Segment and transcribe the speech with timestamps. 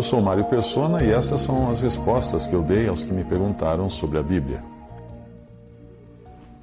[0.00, 3.22] Eu sou Mário Persona e essas são as respostas que eu dei aos que me
[3.22, 4.60] perguntaram sobre a Bíblia.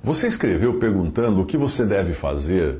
[0.04, 2.80] Você escreveu perguntando o que você deve fazer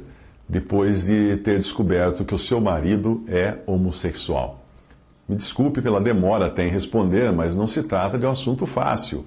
[0.50, 4.66] depois de ter descoberto que o seu marido é homossexual.
[5.30, 9.26] Me desculpe pela demora até em responder, mas não se trata de um assunto fácil.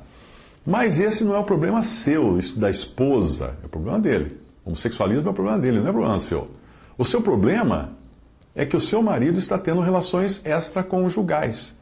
[0.63, 4.37] Mas esse não é o problema seu, da esposa, é o problema dele.
[4.63, 6.47] O homossexualismo é o problema dele, não é o problema seu.
[6.97, 7.89] O seu problema
[8.53, 11.75] é que o seu marido está tendo relações extraconjugais,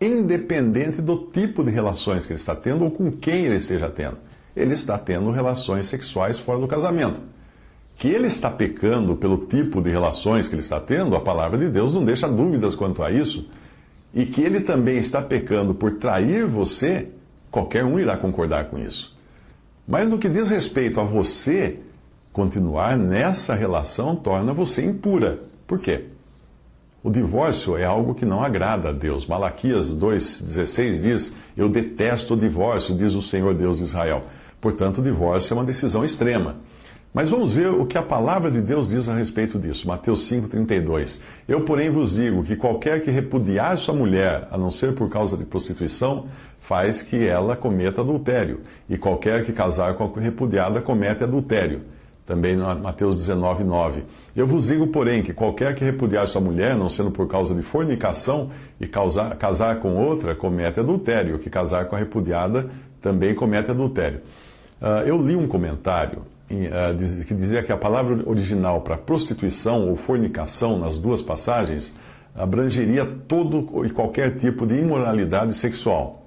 [0.00, 4.18] independente do tipo de relações que ele está tendo ou com quem ele esteja tendo.
[4.54, 7.22] Ele está tendo relações sexuais fora do casamento.
[7.96, 11.68] Que ele está pecando pelo tipo de relações que ele está tendo, a palavra de
[11.68, 13.48] Deus não deixa dúvidas quanto a isso.
[14.14, 17.08] E que ele também está pecando por trair você,
[17.50, 19.16] qualquer um irá concordar com isso.
[19.88, 21.80] Mas no que diz respeito a você,
[22.32, 25.40] continuar nessa relação torna você impura.
[25.66, 26.04] Por quê?
[27.02, 29.26] O divórcio é algo que não agrada a Deus.
[29.26, 34.24] Malaquias 2,16 diz: Eu detesto o divórcio, diz o Senhor Deus de Israel.
[34.60, 36.56] Portanto, o divórcio é uma decisão extrema.
[37.16, 39.88] Mas vamos ver o que a palavra de Deus diz a respeito disso.
[39.88, 41.18] Mateus 5,32.
[41.48, 45.34] Eu, porém, vos digo que qualquer que repudiar sua mulher, a não ser por causa
[45.34, 46.26] de prostituição,
[46.60, 48.60] faz que ela cometa adultério.
[48.86, 51.80] E qualquer que casar com a repudiada comete adultério
[52.26, 54.02] também Mateus 19, 9.
[54.34, 57.62] Eu vos digo, porém, que qualquer que repudiar sua mulher, não sendo por causa de
[57.62, 61.38] fornicação, e causar, casar com outra, comete adultério.
[61.38, 62.68] Que casar com a repudiada
[63.00, 64.20] também comete adultério.
[64.82, 70.78] Uh, eu li um comentário que dizia que a palavra original para prostituição ou fornicação
[70.78, 71.94] nas duas passagens
[72.34, 76.26] abrangeria todo e qualquer tipo de imoralidade sexual.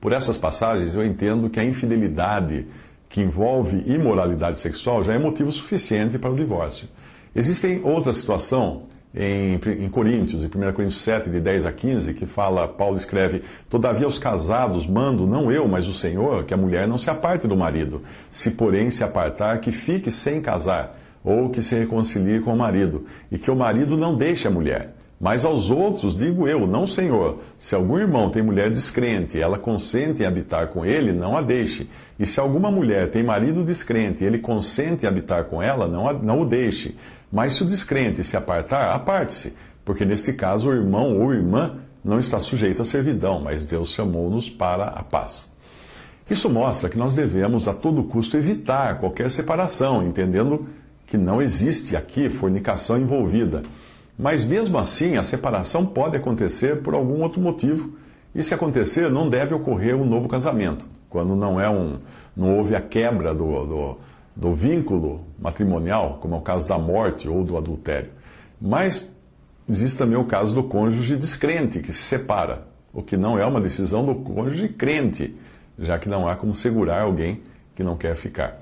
[0.00, 2.66] Por essas passagens, eu entendo que a infidelidade
[3.08, 6.88] que envolve imoralidade sexual já é motivo suficiente para o divórcio.
[7.34, 12.26] Existem outra situação em, em Coríntios, em 1 Coríntios 7, de 10 a 15, que
[12.26, 16.86] fala, Paulo escreve, Todavia os casados mando, não eu, mas o Senhor, que a mulher
[16.88, 21.62] não se aparte do marido, se porém se apartar, que fique sem casar, ou que
[21.62, 24.91] se reconcilie com o marido, e que o marido não deixe a mulher.
[25.22, 30.20] Mas aos outros digo eu, não Senhor, se algum irmão tem mulher descrente ela consente
[30.20, 31.88] em habitar com ele, não a deixe.
[32.18, 36.12] E se alguma mulher tem marido descrente ele consente em habitar com ela, não, a,
[36.12, 36.96] não o deixe.
[37.30, 42.18] Mas se o descrente se apartar, aparte-se, porque neste caso o irmão ou irmã não
[42.18, 45.48] está sujeito à servidão, mas Deus chamou-nos para a paz.
[46.28, 50.66] Isso mostra que nós devemos a todo custo evitar qualquer separação, entendendo
[51.06, 53.62] que não existe aqui fornicação envolvida.
[54.18, 57.96] Mas mesmo assim, a separação pode acontecer por algum outro motivo.
[58.34, 61.98] E se acontecer, não deve ocorrer um novo casamento, quando não é um,
[62.36, 63.98] não houve a quebra do, do,
[64.34, 68.10] do vínculo matrimonial, como é o caso da morte ou do adultério.
[68.60, 69.14] Mas
[69.68, 73.60] existe também o caso do cônjuge descrente, que se separa, o que não é uma
[73.60, 75.36] decisão do cônjuge crente,
[75.78, 77.42] já que não há como segurar alguém
[77.74, 78.61] que não quer ficar.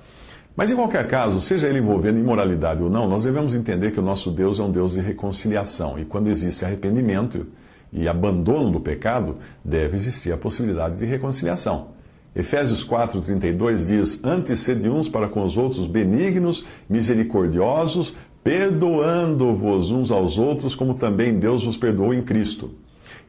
[0.60, 4.02] Mas em qualquer caso, seja ele envolvendo imoralidade ou não, nós devemos entender que o
[4.02, 5.98] nosso Deus é um Deus de reconciliação.
[5.98, 7.46] E quando existe arrependimento
[7.90, 11.92] e abandono do pecado, deve existir a possibilidade de reconciliação.
[12.36, 18.14] Efésios 4,32 diz: Antes sede uns para com os outros benignos, misericordiosos,
[18.44, 22.70] perdoando-vos uns aos outros, como também Deus vos perdoou em Cristo.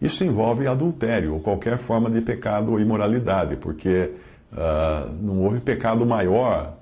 [0.02, 4.12] Isso envolve adultério ou qualquer forma de pecado ou imoralidade, porque
[4.52, 6.81] uh, não houve pecado maior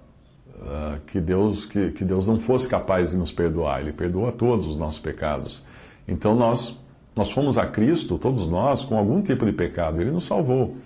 [0.61, 3.81] uh, que, Deus, que, que Deus não fosse capaz de nos perdoar.
[3.81, 5.63] Ele perdoa todos os nossos pecados.
[6.07, 6.77] Então nós
[7.15, 9.99] Nós fomos a Cristo, todos nós, com algum tipo de pecado.
[9.99, 10.77] Ele nos salvou.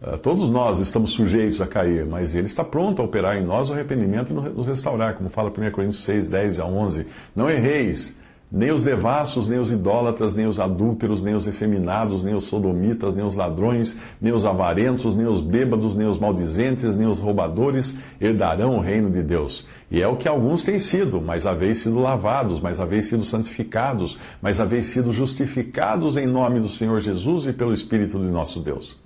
[0.00, 3.70] Uh, todos nós estamos sujeitos a cair, mas Ele está pronto a operar em nós
[3.70, 7.06] o arrependimento e nos restaurar, como fala 1 Coríntios 6, 10 a 11.
[7.34, 8.16] Não erreis,
[8.52, 13.14] nem os devassos, nem os idólatras, nem os adúlteros, nem os efeminados, nem os sodomitas,
[13.14, 17.96] nem os ladrões, nem os avarentos, nem os bêbados, nem os maldizentes, nem os roubadores
[18.20, 19.64] herdarão o reino de Deus.
[19.88, 24.18] E é o que alguns têm sido, mas haveis sido lavados, mas haveis sido santificados,
[24.42, 28.98] mas haveis sido justificados em nome do Senhor Jesus e pelo Espírito de nosso Deus.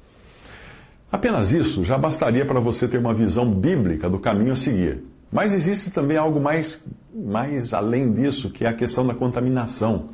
[1.13, 5.14] Apenas isso já bastaria para você ter uma visão bíblica do caminho a seguir.
[5.35, 10.05] Mas existe também algo mais, mais além disso, que é a questão da contaminação.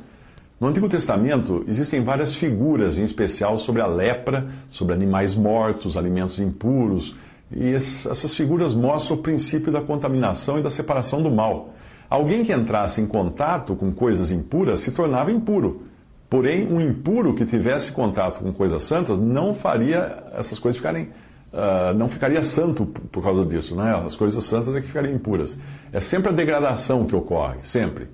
[0.59, 6.39] No Antigo Testamento existem várias figuras, em especial sobre a lepra, sobre animais mortos, alimentos
[6.39, 7.15] impuros,
[7.51, 11.71] e essas figuras mostram o princípio da contaminação e da separação do mal.
[12.09, 15.83] Alguém que entrasse em contato com coisas impuras se tornava impuro.
[16.27, 21.09] Porém, um impuro que tivesse contato com coisas santas não faria essas coisas ficarem
[21.53, 23.95] uh, não ficaria santo por causa disso, né?
[24.05, 25.59] As coisas santas é que ficariam impuras.
[25.91, 28.07] É sempre a degradação que ocorre, sempre.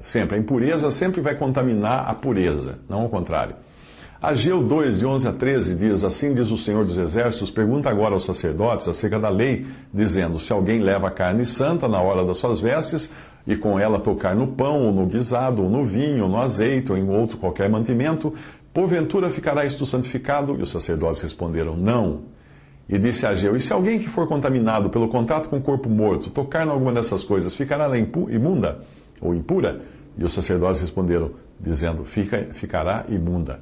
[0.00, 0.36] Sempre.
[0.36, 3.54] A impureza sempre vai contaminar a pureza, não ao contrário.
[4.20, 8.14] Ageu 2, de 11 a 13, diz: Assim diz o Senhor dos Exércitos: Pergunta agora
[8.14, 12.60] aos sacerdotes acerca da lei, dizendo: Se alguém leva carne santa na hora das suas
[12.60, 13.12] vestes,
[13.44, 16.92] e com ela tocar no pão, ou no guisado, ou no vinho, ou no azeite,
[16.92, 18.32] ou em outro qualquer mantimento,
[18.72, 20.56] porventura ficará isto santificado?
[20.56, 22.20] E os sacerdotes responderam: Não.
[22.88, 25.88] E disse a Ageu: E se alguém que for contaminado pelo contato com o corpo
[25.88, 28.80] morto tocar em alguma dessas coisas, ficará ela imunda
[29.20, 29.80] ou impura?
[30.16, 33.60] E os sacerdotes responderam, dizendo: Fica, ficará imunda.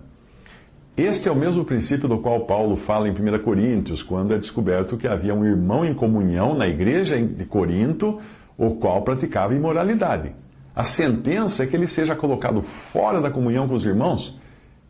[0.97, 4.97] Este é o mesmo princípio do qual Paulo fala em 1 Coríntios, quando é descoberto
[4.97, 8.19] que havia um irmão em comunhão na igreja de Corinto,
[8.59, 10.35] o qual praticava imoralidade.
[10.75, 14.39] A sentença é que ele seja colocado fora da comunhão com os irmãos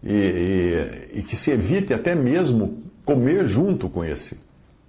[0.02, 4.38] e, e, e que se evite até mesmo comer junto com esse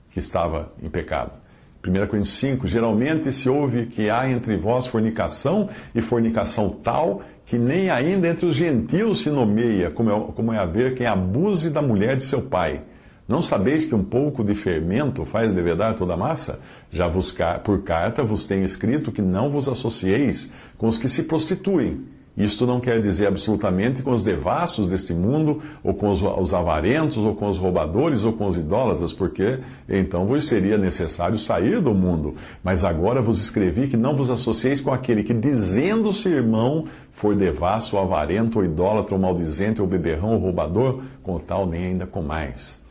[0.09, 1.37] que estava em pecado.
[1.83, 7.57] 1 Coríntios 5, geralmente se ouve que há entre vós fornicação, e fornicação tal que
[7.57, 11.81] nem ainda entre os gentios se nomeia, como é, como é haver quem abuse da
[11.81, 12.83] mulher de seu pai.
[13.27, 16.59] Não sabeis que um pouco de fermento faz levedar toda a massa?
[16.91, 21.23] Já vos, por carta vos tenho escrito que não vos associeis com os que se
[21.23, 22.05] prostituem
[22.35, 27.17] isto não quer dizer absolutamente com os devassos deste mundo, ou com os, os, avarentos,
[27.17, 31.93] ou com os roubadores, ou com os idólatras, porque então vos seria necessário sair do
[31.93, 32.35] mundo.
[32.63, 37.97] Mas agora vos escrevi que não vos associeis com aquele que, dizendo-se irmão, for devasso,
[37.97, 42.81] avarento, ou idólatra, ou maldizente, ou beberrão, ou roubador, com tal nem ainda com mais.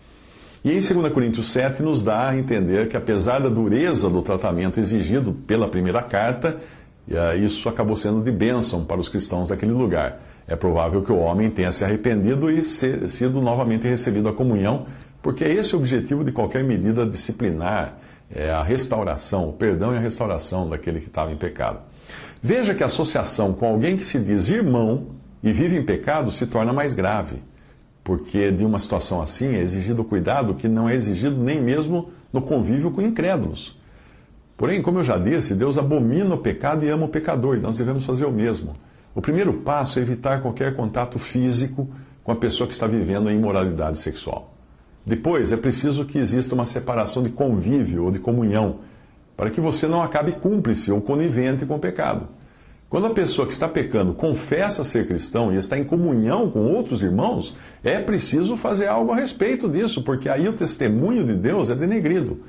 [0.63, 4.79] E em 2 Coríntios 7 nos dá a entender que, apesar da dureza do tratamento
[4.79, 6.59] exigido pela primeira carta,
[7.41, 10.21] isso acabou sendo de bênção para os cristãos daquele lugar.
[10.47, 14.87] É provável que o homem tenha se arrependido e se, sido novamente recebido a comunhão,
[15.23, 17.99] porque é esse o objetivo de qualquer medida disciplinar,
[18.33, 21.81] é a restauração, o perdão e a restauração daquele que estava em pecado.
[22.43, 25.09] Veja que a associação com alguém que se diz irmão
[25.43, 27.43] e vive em pecado se torna mais grave,
[28.05, 32.41] porque de uma situação assim é exigido cuidado que não é exigido nem mesmo no
[32.41, 33.80] convívio com incrédulos.
[34.61, 37.79] Porém, como eu já disse, Deus abomina o pecado e ama o pecador, e nós
[37.79, 38.77] devemos fazer o mesmo.
[39.15, 41.89] O primeiro passo é evitar qualquer contato físico
[42.23, 44.53] com a pessoa que está vivendo a imoralidade sexual.
[45.07, 48.81] Depois, é preciso que exista uma separação de convívio ou de comunhão,
[49.35, 52.29] para que você não acabe cúmplice ou conivente com o pecado.
[52.91, 57.01] Quando a pessoa que está pecando confessa ser cristão e está em comunhão com outros
[57.01, 61.75] irmãos, é preciso fazer algo a respeito disso, porque aí o testemunho de Deus é
[61.75, 62.43] denegrido.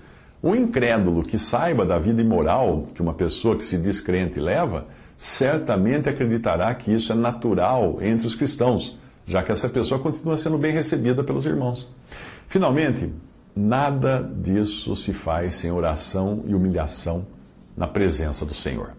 [0.43, 4.87] O incrédulo que saiba da vida imoral que uma pessoa que se diz crente leva,
[5.15, 10.57] certamente acreditará que isso é natural entre os cristãos, já que essa pessoa continua sendo
[10.57, 11.87] bem recebida pelos irmãos.
[12.47, 13.13] Finalmente,
[13.55, 17.25] nada disso se faz sem oração e humilhação
[17.77, 18.93] na presença do Senhor.